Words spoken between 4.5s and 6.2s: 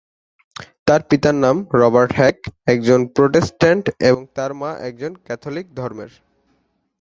মা একজন ক্যাথলিক ধর্মের।